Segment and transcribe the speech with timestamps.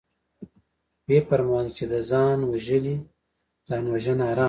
[1.07, 2.95] ويې فرمايل چې ده ځان وژلى
[3.69, 4.39] ځانوژنه حرامه ده.